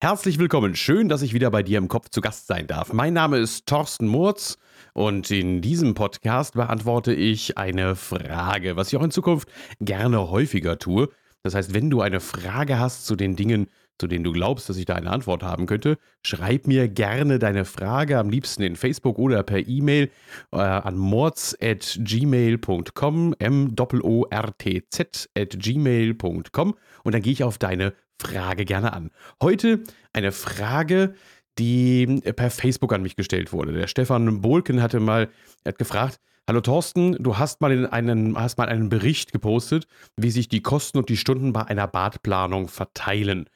Herzlich 0.00 0.38
willkommen. 0.38 0.76
Schön, 0.76 1.08
dass 1.08 1.22
ich 1.22 1.34
wieder 1.34 1.50
bei 1.50 1.64
dir 1.64 1.76
im 1.76 1.88
Kopf 1.88 2.10
zu 2.10 2.20
Gast 2.20 2.46
sein 2.46 2.68
darf. 2.68 2.92
Mein 2.92 3.14
Name 3.14 3.38
ist 3.38 3.66
Thorsten 3.66 4.06
Murz 4.06 4.56
und 4.92 5.28
in 5.32 5.60
diesem 5.60 5.94
Podcast 5.94 6.54
beantworte 6.54 7.12
ich 7.12 7.58
eine 7.58 7.96
Frage, 7.96 8.76
was 8.76 8.92
ich 8.92 8.96
auch 8.96 9.02
in 9.02 9.10
Zukunft 9.10 9.48
gerne 9.80 10.30
häufiger 10.30 10.78
tue. 10.78 11.08
Das 11.42 11.56
heißt, 11.56 11.74
wenn 11.74 11.90
du 11.90 12.00
eine 12.00 12.20
Frage 12.20 12.78
hast 12.78 13.06
zu 13.06 13.16
den 13.16 13.34
Dingen, 13.34 13.66
zu 13.98 14.06
denen 14.06 14.22
du 14.22 14.30
glaubst, 14.30 14.68
dass 14.68 14.76
ich 14.76 14.84
da 14.84 14.94
eine 14.94 15.10
Antwort 15.10 15.42
haben 15.42 15.66
könnte, 15.66 15.98
schreib 16.24 16.68
mir 16.68 16.88
gerne 16.88 17.40
deine 17.40 17.64
Frage, 17.64 18.18
am 18.18 18.30
liebsten 18.30 18.62
in 18.62 18.76
Facebook 18.76 19.18
oder 19.18 19.42
per 19.42 19.66
E-Mail 19.66 20.12
äh, 20.52 20.58
an 20.58 20.96
mords.gmail.com, 20.96 23.34
m-o-r-t-z 23.36 25.00
at 25.36 25.58
gmail.com 25.58 26.74
und 27.02 27.12
dann 27.12 27.22
gehe 27.22 27.32
ich 27.32 27.42
auf 27.42 27.58
deine 27.58 27.94
Frage 28.20 28.64
gerne 28.64 28.92
an. 28.92 29.10
Heute 29.42 29.82
eine 30.12 30.32
Frage, 30.32 31.14
die 31.58 32.20
per 32.36 32.50
Facebook 32.50 32.92
an 32.92 33.02
mich 33.02 33.16
gestellt 33.16 33.52
wurde. 33.52 33.72
Der 33.72 33.86
Stefan 33.86 34.40
Bohlken 34.40 34.82
hatte 34.82 35.00
mal 35.00 35.28
hat 35.66 35.78
gefragt, 35.78 36.20
Hallo 36.48 36.62
Thorsten, 36.62 37.22
du 37.22 37.36
hast 37.36 37.60
mal, 37.60 37.72
in 37.72 37.84
einen, 37.84 38.34
hast 38.38 38.56
mal 38.56 38.70
einen 38.70 38.88
Bericht 38.88 39.32
gepostet, 39.32 39.86
wie 40.16 40.30
sich 40.30 40.48
die 40.48 40.62
Kosten 40.62 40.96
und 40.96 41.10
die 41.10 41.18
Stunden 41.18 41.52
bei 41.52 41.66
einer 41.66 41.86
Badplanung 41.86 42.68
verteilen. 42.68 43.50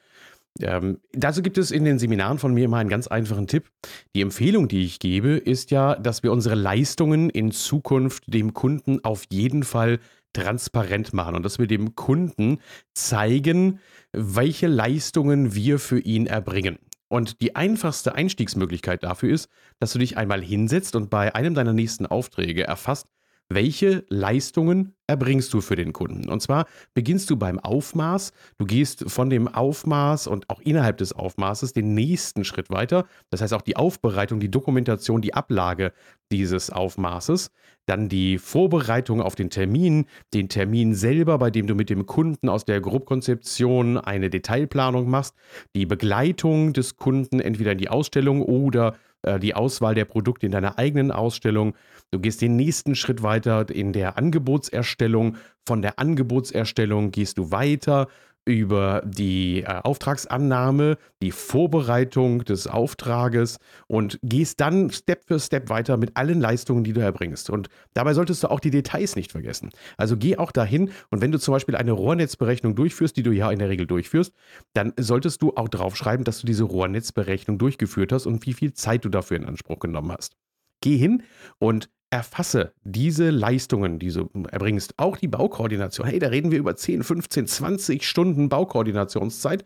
Ähm, 0.61 0.99
dazu 1.11 1.41
gibt 1.41 1.57
es 1.57 1.71
in 1.71 1.85
den 1.85 1.97
Seminaren 1.97 2.37
von 2.37 2.53
mir 2.53 2.65
immer 2.65 2.77
einen 2.77 2.89
ganz 2.89 3.07
einfachen 3.07 3.47
Tipp. 3.47 3.71
Die 4.15 4.21
Empfehlung, 4.21 4.67
die 4.67 4.85
ich 4.85 4.99
gebe, 4.99 5.29
ist 5.31 5.71
ja, 5.71 5.95
dass 5.95 6.21
wir 6.21 6.31
unsere 6.31 6.53
Leistungen 6.53 7.31
in 7.31 7.51
Zukunft 7.51 8.25
dem 8.27 8.53
Kunden 8.53 9.03
auf 9.03 9.23
jeden 9.31 9.63
Fall 9.63 9.99
transparent 10.33 11.13
machen 11.13 11.35
und 11.35 11.43
dass 11.43 11.59
wir 11.59 11.67
dem 11.67 11.95
Kunden 11.95 12.59
zeigen, 12.93 13.79
welche 14.11 14.67
Leistungen 14.67 15.55
wir 15.55 15.79
für 15.79 15.99
ihn 15.99 16.25
erbringen. 16.25 16.77
Und 17.07 17.41
die 17.41 17.55
einfachste 17.55 18.15
Einstiegsmöglichkeit 18.15 19.03
dafür 19.03 19.33
ist, 19.33 19.47
dass 19.79 19.93
du 19.93 19.99
dich 19.99 20.17
einmal 20.17 20.41
hinsetzt 20.41 20.95
und 20.95 21.09
bei 21.09 21.35
einem 21.35 21.53
deiner 21.53 21.73
nächsten 21.73 22.07
Aufträge 22.07 22.63
erfasst, 22.63 23.07
welche 23.49 24.03
Leistungen 24.09 24.95
erbringst 25.07 25.53
du 25.53 25.61
für 25.61 25.75
den 25.75 25.93
Kunden? 25.93 26.29
Und 26.29 26.41
zwar 26.41 26.65
beginnst 26.93 27.29
du 27.29 27.37
beim 27.37 27.59
Aufmaß, 27.59 28.31
du 28.57 28.65
gehst 28.65 29.09
von 29.11 29.29
dem 29.29 29.47
Aufmaß 29.47 30.27
und 30.27 30.49
auch 30.49 30.59
innerhalb 30.61 30.97
des 30.97 31.13
Aufmaßes 31.13 31.73
den 31.73 31.93
nächsten 31.93 32.45
Schritt 32.45 32.69
weiter. 32.69 33.05
Das 33.29 33.41
heißt 33.41 33.53
auch 33.53 33.61
die 33.61 33.75
Aufbereitung, 33.75 34.39
die 34.39 34.49
Dokumentation, 34.49 35.21
die 35.21 35.33
Ablage 35.33 35.93
dieses 36.31 36.69
Aufmaßes, 36.69 37.51
dann 37.85 38.09
die 38.09 38.37
Vorbereitung 38.37 39.21
auf 39.21 39.35
den 39.35 39.49
Termin, 39.49 40.05
den 40.33 40.49
Termin 40.49 40.95
selber, 40.95 41.37
bei 41.37 41.51
dem 41.51 41.67
du 41.67 41.75
mit 41.75 41.89
dem 41.89 42.05
Kunden 42.05 42.49
aus 42.49 42.65
der 42.65 42.81
Grobkonzeption 42.81 43.97
eine 43.97 44.29
Detailplanung 44.29 45.09
machst, 45.09 45.35
die 45.75 45.85
Begleitung 45.85 46.73
des 46.73 46.95
Kunden 46.95 47.39
entweder 47.39 47.73
in 47.73 47.77
die 47.77 47.89
Ausstellung 47.89 48.41
oder 48.41 48.95
äh, 49.23 49.39
die 49.39 49.55
Auswahl 49.55 49.95
der 49.95 50.05
Produkte 50.05 50.45
in 50.45 50.51
deiner 50.51 50.77
eigenen 50.77 51.11
Ausstellung. 51.11 51.73
Du 52.11 52.19
gehst 52.19 52.41
den 52.41 52.55
nächsten 52.55 52.95
Schritt 52.95 53.23
weiter 53.23 53.69
in 53.69 53.91
der 53.91 54.17
Angebotserstellung. 54.17 55.37
Von 55.65 55.81
der 55.81 55.97
Angebotserstellung 55.97 57.11
gehst 57.11 57.37
du 57.37 57.51
weiter 57.51 58.07
über 58.45 59.01
die 59.05 59.63
äh, 59.63 59.79
Auftragsannahme, 59.83 60.97
die 61.21 61.31
Vorbereitung 61.31 62.43
des 62.43 62.67
Auftrages 62.67 63.57
und 63.87 64.19
gehst 64.21 64.59
dann 64.59 64.89
Step 64.89 65.23
für 65.25 65.39
Step 65.39 65.69
weiter 65.69 65.97
mit 65.97 66.17
allen 66.17 66.41
Leistungen, 66.41 66.83
die 66.83 66.93
du 66.93 67.01
erbringst. 67.01 67.49
Und 67.49 67.69
dabei 67.93 68.13
solltest 68.13 68.43
du 68.43 68.49
auch 68.49 68.59
die 68.59 68.71
Details 68.71 69.15
nicht 69.15 69.31
vergessen. 69.31 69.69
Also 69.97 70.17
geh 70.17 70.37
auch 70.37 70.51
dahin 70.51 70.91
und 71.09 71.21
wenn 71.21 71.31
du 71.31 71.39
zum 71.39 71.53
Beispiel 71.53 71.75
eine 71.75 71.93
Rohrnetzberechnung 71.93 72.75
durchführst, 72.75 73.15
die 73.15 73.23
du 73.23 73.31
ja 73.31 73.51
in 73.51 73.59
der 73.59 73.69
Regel 73.69 73.87
durchführst, 73.87 74.33
dann 74.73 74.93
solltest 74.99 75.41
du 75.41 75.53
auch 75.55 75.69
draufschreiben, 75.69 76.25
dass 76.25 76.41
du 76.41 76.47
diese 76.47 76.63
Rohrnetzberechnung 76.63 77.57
durchgeführt 77.57 78.11
hast 78.11 78.25
und 78.25 78.45
wie 78.45 78.53
viel 78.53 78.73
Zeit 78.73 79.05
du 79.05 79.09
dafür 79.09 79.37
in 79.37 79.45
Anspruch 79.45 79.79
genommen 79.79 80.11
hast. 80.11 80.35
Geh 80.81 80.97
hin 80.97 81.23
und 81.59 81.89
erfasse 82.13 82.73
diese 82.83 83.31
Leistungen, 83.31 83.97
die 83.97 84.11
du 84.11 84.29
erbringst, 84.51 84.93
auch 84.97 85.17
die 85.17 85.27
Baukoordination. 85.27 86.05
Hey, 86.05 86.19
da 86.19 86.27
reden 86.27 86.51
wir 86.51 86.59
über 86.59 86.75
10, 86.75 87.01
15, 87.03 87.47
20 87.47 88.07
Stunden 88.07 88.49
Baukoordinationszeit, 88.49 89.65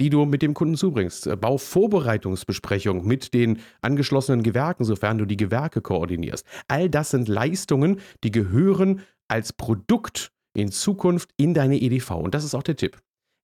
die 0.00 0.08
du 0.08 0.24
mit 0.24 0.40
dem 0.42 0.54
Kunden 0.54 0.76
zubringst. 0.76 1.28
Bauvorbereitungsbesprechung 1.40 3.04
mit 3.04 3.34
den 3.34 3.58
angeschlossenen 3.82 4.44
Gewerken, 4.44 4.84
sofern 4.84 5.18
du 5.18 5.24
die 5.24 5.36
Gewerke 5.36 5.80
koordinierst. 5.80 6.46
All 6.68 6.88
das 6.88 7.10
sind 7.10 7.26
Leistungen, 7.26 7.98
die 8.22 8.30
gehören 8.30 9.00
als 9.26 9.52
Produkt 9.52 10.30
in 10.54 10.70
Zukunft 10.70 11.30
in 11.36 11.52
deine 11.52 11.80
EDV. 11.80 12.12
Und 12.12 12.32
das 12.32 12.44
ist 12.44 12.54
auch 12.54 12.62
der 12.62 12.76
Tipp. 12.76 12.98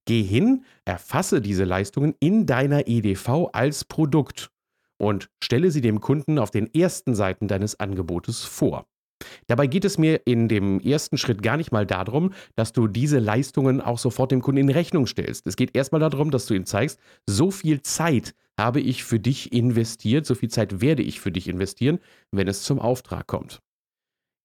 Geh 0.05 0.23
hin, 0.23 0.63
erfasse 0.85 1.41
diese 1.41 1.65
Leistungen 1.65 2.15
in 2.21 2.45
deiner 2.45 2.87
EDV 2.87 3.49
als 3.51 3.83
Produkt 3.83 4.49
und 4.97 5.29
stelle 5.43 5.71
sie 5.71 5.81
dem 5.81 6.01
Kunden 6.01 6.39
auf 6.39 6.51
den 6.51 6.73
ersten 6.73 7.15
Seiten 7.15 7.47
deines 7.47 7.79
Angebotes 7.79 8.43
vor. 8.43 8.85
Dabei 9.47 9.67
geht 9.67 9.85
es 9.85 9.97
mir 9.97 10.21
in 10.25 10.47
dem 10.47 10.79
ersten 10.79 11.17
Schritt 11.17 11.41
gar 11.41 11.57
nicht 11.57 11.71
mal 11.71 11.85
darum, 11.85 12.33
dass 12.55 12.73
du 12.73 12.87
diese 12.87 13.19
Leistungen 13.19 13.81
auch 13.81 13.97
sofort 13.97 14.31
dem 14.31 14.41
Kunden 14.41 14.61
in 14.61 14.69
Rechnung 14.69 15.07
stellst. 15.07 15.47
Es 15.47 15.55
geht 15.55 15.75
erstmal 15.75 16.01
darum, 16.01 16.31
dass 16.31 16.45
du 16.45 16.53
ihm 16.53 16.65
zeigst, 16.65 16.99
so 17.25 17.51
viel 17.51 17.81
Zeit 17.81 18.35
habe 18.57 18.79
ich 18.79 19.03
für 19.03 19.19
dich 19.19 19.51
investiert, 19.53 20.25
so 20.25 20.35
viel 20.35 20.49
Zeit 20.49 20.81
werde 20.81 21.03
ich 21.03 21.19
für 21.19 21.31
dich 21.31 21.47
investieren, 21.47 21.99
wenn 22.31 22.47
es 22.47 22.63
zum 22.63 22.79
Auftrag 22.79 23.27
kommt. 23.27 23.61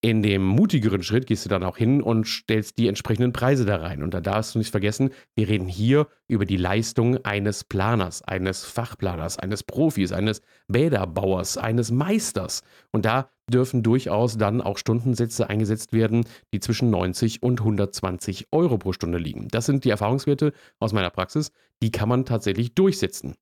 In 0.02 0.22
dem 0.22 0.42
mutigeren 0.42 1.02
Schritt 1.02 1.26
gehst 1.26 1.44
du 1.44 1.50
dann 1.50 1.62
auch 1.62 1.76
hin 1.76 2.00
und 2.00 2.26
stellst 2.26 2.78
die 2.78 2.88
entsprechenden 2.88 3.34
Preise 3.34 3.66
da 3.66 3.76
rein. 3.76 4.02
Und 4.02 4.14
da 4.14 4.22
darfst 4.22 4.54
du 4.54 4.58
nicht 4.58 4.70
vergessen, 4.70 5.10
wir 5.34 5.46
reden 5.46 5.68
hier 5.68 6.08
über 6.26 6.46
die 6.46 6.56
Leistung 6.56 7.22
eines 7.22 7.64
Planers, 7.64 8.22
eines 8.22 8.64
Fachplaners, 8.64 9.38
eines 9.38 9.62
Profis, 9.62 10.12
eines 10.12 10.40
Bäderbauers, 10.68 11.58
eines 11.58 11.90
Meisters. 11.90 12.62
Und 12.92 13.04
da 13.04 13.28
dürfen 13.50 13.82
durchaus 13.82 14.38
dann 14.38 14.62
auch 14.62 14.78
Stundensätze 14.78 15.50
eingesetzt 15.50 15.92
werden, 15.92 16.24
die 16.54 16.60
zwischen 16.60 16.88
90 16.88 17.42
und 17.42 17.60
120 17.60 18.46
Euro 18.52 18.78
pro 18.78 18.94
Stunde 18.94 19.18
liegen. 19.18 19.48
Das 19.48 19.66
sind 19.66 19.84
die 19.84 19.90
Erfahrungswerte 19.90 20.54
aus 20.78 20.94
meiner 20.94 21.10
Praxis. 21.10 21.52
Die 21.82 21.90
kann 21.90 22.08
man 22.08 22.24
tatsächlich 22.24 22.74
durchsetzen. 22.74 23.34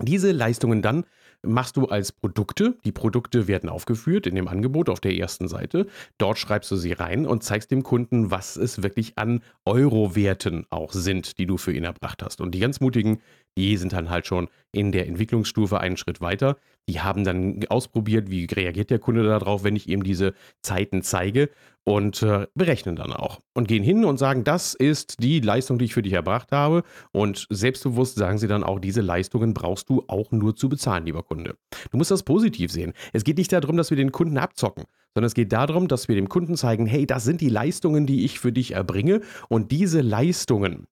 Diese 0.00 0.32
Leistungen 0.32 0.80
dann 0.80 1.04
machst 1.42 1.76
du 1.76 1.86
als 1.86 2.12
Produkte. 2.12 2.76
Die 2.84 2.92
Produkte 2.92 3.48
werden 3.48 3.68
aufgeführt 3.68 4.26
in 4.26 4.34
dem 4.34 4.48
Angebot 4.48 4.88
auf 4.88 5.00
der 5.00 5.16
ersten 5.16 5.48
Seite. 5.48 5.86
Dort 6.18 6.38
schreibst 6.38 6.70
du 6.70 6.76
sie 6.76 6.92
rein 6.92 7.26
und 7.26 7.42
zeigst 7.42 7.70
dem 7.70 7.82
Kunden, 7.82 8.30
was 8.30 8.56
es 8.56 8.82
wirklich 8.82 9.18
an 9.18 9.42
Euro-Werten 9.64 10.66
auch 10.70 10.92
sind, 10.92 11.38
die 11.38 11.46
du 11.46 11.56
für 11.56 11.72
ihn 11.72 11.84
erbracht 11.84 12.22
hast. 12.22 12.40
Und 12.40 12.54
die 12.54 12.60
ganz 12.60 12.80
mutigen, 12.80 13.20
die 13.56 13.76
sind 13.76 13.92
dann 13.92 14.10
halt 14.10 14.26
schon 14.26 14.48
in 14.72 14.92
der 14.92 15.06
Entwicklungsstufe 15.06 15.80
einen 15.80 15.96
Schritt 15.96 16.20
weiter. 16.20 16.56
Die 16.88 17.00
haben 17.00 17.24
dann 17.24 17.64
ausprobiert, 17.68 18.30
wie 18.30 18.46
reagiert 18.46 18.90
der 18.90 18.98
Kunde 18.98 19.22
darauf, 19.22 19.62
wenn 19.62 19.76
ich 19.76 19.88
ihm 19.88 20.02
diese 20.02 20.34
Zeiten 20.62 21.02
zeige 21.02 21.50
und 21.88 22.22
äh, 22.22 22.46
berechnen 22.54 22.96
dann 22.96 23.14
auch 23.14 23.40
und 23.54 23.66
gehen 23.66 23.82
hin 23.82 24.04
und 24.04 24.18
sagen, 24.18 24.44
das 24.44 24.74
ist 24.74 25.22
die 25.22 25.40
Leistung, 25.40 25.78
die 25.78 25.86
ich 25.86 25.94
für 25.94 26.02
dich 26.02 26.12
erbracht 26.12 26.52
habe 26.52 26.82
und 27.12 27.46
selbstbewusst 27.48 28.16
sagen 28.16 28.36
sie 28.36 28.46
dann 28.46 28.62
auch, 28.62 28.78
diese 28.78 29.00
Leistungen 29.00 29.54
brauchst 29.54 29.88
du 29.88 30.04
auch 30.06 30.30
nur 30.30 30.54
zu 30.54 30.68
bezahlen, 30.68 31.06
lieber 31.06 31.22
Kunde. 31.22 31.56
Du 31.90 31.96
musst 31.96 32.10
das 32.10 32.24
positiv 32.24 32.70
sehen. 32.70 32.92
Es 33.14 33.24
geht 33.24 33.38
nicht 33.38 33.50
darum, 33.50 33.78
dass 33.78 33.88
wir 33.88 33.96
den 33.96 34.12
Kunden 34.12 34.36
abzocken, 34.36 34.84
sondern 35.14 35.28
es 35.28 35.34
geht 35.34 35.50
darum, 35.50 35.88
dass 35.88 36.08
wir 36.08 36.14
dem 36.14 36.28
Kunden 36.28 36.56
zeigen, 36.56 36.84
hey, 36.84 37.06
das 37.06 37.24
sind 37.24 37.40
die 37.40 37.48
Leistungen, 37.48 38.06
die 38.06 38.26
ich 38.26 38.38
für 38.38 38.52
dich 38.52 38.72
erbringe 38.72 39.22
und 39.48 39.72
diese 39.72 40.02
Leistungen, 40.02 40.88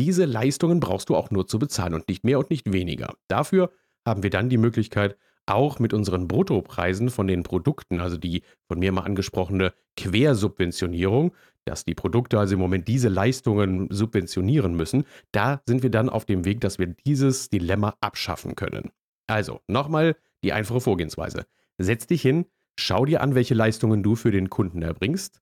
diese 0.00 0.24
Leistungen 0.24 0.80
brauchst 0.80 1.10
du 1.10 1.14
auch 1.14 1.30
nur 1.30 1.46
zu 1.46 1.60
bezahlen 1.60 1.94
und 1.94 2.08
nicht 2.08 2.24
mehr 2.24 2.40
und 2.40 2.50
nicht 2.50 2.72
weniger. 2.72 3.14
Dafür 3.28 3.70
haben 4.04 4.24
wir 4.24 4.30
dann 4.30 4.48
die 4.48 4.58
Möglichkeit, 4.58 5.16
auch 5.50 5.78
mit 5.78 5.92
unseren 5.92 6.28
Bruttopreisen 6.28 7.10
von 7.10 7.26
den 7.26 7.42
Produkten, 7.42 8.00
also 8.00 8.16
die 8.16 8.42
von 8.68 8.78
mir 8.78 8.92
mal 8.92 9.02
angesprochene 9.02 9.72
Quersubventionierung, 9.96 11.34
dass 11.64 11.84
die 11.84 11.94
Produkte 11.94 12.38
also 12.38 12.54
im 12.54 12.60
Moment 12.60 12.88
diese 12.88 13.08
Leistungen 13.08 13.88
subventionieren 13.90 14.74
müssen, 14.74 15.04
da 15.32 15.60
sind 15.66 15.82
wir 15.82 15.90
dann 15.90 16.08
auf 16.08 16.24
dem 16.24 16.44
Weg, 16.44 16.60
dass 16.60 16.78
wir 16.78 16.86
dieses 16.86 17.50
Dilemma 17.50 17.94
abschaffen 18.00 18.54
können. 18.54 18.90
Also, 19.26 19.60
nochmal 19.68 20.16
die 20.42 20.52
einfache 20.52 20.80
Vorgehensweise. 20.80 21.46
Setz 21.78 22.06
dich 22.06 22.22
hin, 22.22 22.46
schau 22.78 23.04
dir 23.04 23.20
an, 23.20 23.34
welche 23.34 23.54
Leistungen 23.54 24.02
du 24.02 24.16
für 24.16 24.30
den 24.30 24.50
Kunden 24.50 24.82
erbringst, 24.82 25.40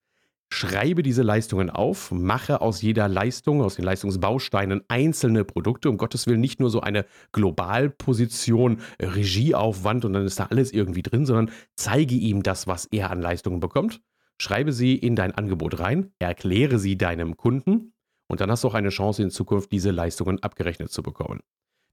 Schreibe 0.50 1.02
diese 1.02 1.22
Leistungen 1.22 1.68
auf, 1.68 2.10
mache 2.10 2.60
aus 2.62 2.80
jeder 2.80 3.06
Leistung, 3.06 3.60
aus 3.60 3.76
den 3.76 3.84
Leistungsbausteinen 3.84 4.82
einzelne 4.88 5.44
Produkte. 5.44 5.90
Um 5.90 5.98
Gottes 5.98 6.26
Willen 6.26 6.40
nicht 6.40 6.58
nur 6.58 6.70
so 6.70 6.80
eine 6.80 7.04
Globalposition, 7.32 8.80
Regieaufwand 9.00 10.04
und 10.06 10.14
dann 10.14 10.24
ist 10.24 10.40
da 10.40 10.46
alles 10.46 10.72
irgendwie 10.72 11.02
drin, 11.02 11.26
sondern 11.26 11.50
zeige 11.76 12.14
ihm 12.14 12.42
das, 12.42 12.66
was 12.66 12.86
er 12.86 13.10
an 13.10 13.20
Leistungen 13.20 13.60
bekommt. 13.60 14.00
Schreibe 14.40 14.72
sie 14.72 14.94
in 14.96 15.16
dein 15.16 15.34
Angebot 15.34 15.80
rein, 15.80 16.12
erkläre 16.18 16.78
sie 16.78 16.96
deinem 16.96 17.36
Kunden 17.36 17.92
und 18.28 18.40
dann 18.40 18.50
hast 18.50 18.64
du 18.64 18.68
auch 18.68 18.74
eine 18.74 18.90
Chance 18.90 19.22
in 19.22 19.30
Zukunft, 19.30 19.72
diese 19.72 19.90
Leistungen 19.90 20.42
abgerechnet 20.42 20.90
zu 20.90 21.02
bekommen. 21.02 21.40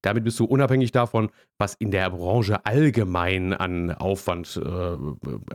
Damit 0.06 0.24
bist 0.24 0.40
du 0.40 0.46
unabhängig 0.46 0.92
davon, 0.92 1.32
was 1.58 1.74
in 1.74 1.90
der 1.90 2.12
Branche 2.12 2.64
allgemein 2.64 3.54
an 3.54 3.92
Aufwand 3.92 4.62
äh, 4.64 4.98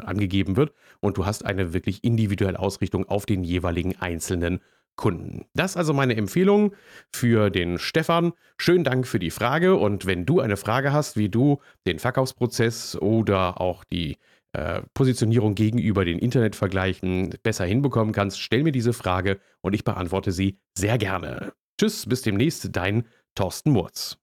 angegeben 0.00 0.56
wird. 0.56 0.72
Und 0.98 1.18
du 1.18 1.24
hast 1.24 1.46
eine 1.46 1.72
wirklich 1.72 2.02
individuelle 2.02 2.58
Ausrichtung 2.58 3.08
auf 3.08 3.26
den 3.26 3.44
jeweiligen 3.44 3.96
einzelnen 4.00 4.58
Kunden. 4.96 5.46
Das 5.54 5.76
also 5.76 5.94
meine 5.94 6.16
Empfehlung 6.16 6.74
für 7.14 7.50
den 7.50 7.78
Stefan. 7.78 8.32
Schönen 8.58 8.82
Dank 8.82 9.06
für 9.06 9.20
die 9.20 9.30
Frage 9.30 9.76
und 9.76 10.04
wenn 10.04 10.26
du 10.26 10.40
eine 10.40 10.56
Frage 10.56 10.92
hast, 10.92 11.16
wie 11.16 11.28
du 11.28 11.60
den 11.86 12.00
Verkaufsprozess 12.00 12.96
oder 12.96 13.60
auch 13.60 13.84
die 13.84 14.18
äh, 14.52 14.82
Positionierung 14.94 15.54
gegenüber 15.54 16.04
den 16.04 16.18
Internetvergleichen 16.18 17.36
besser 17.44 17.66
hinbekommen 17.66 18.12
kannst, 18.12 18.40
stell 18.40 18.64
mir 18.64 18.72
diese 18.72 18.92
Frage 18.94 19.38
und 19.60 19.74
ich 19.74 19.84
beantworte 19.84 20.32
sie 20.32 20.58
sehr 20.76 20.98
gerne. 20.98 21.52
Tschüss, 21.78 22.04
bis 22.06 22.22
demnächst, 22.22 22.68
dein 22.72 23.04
Thorsten 23.36 23.70
Murz. 23.70 24.18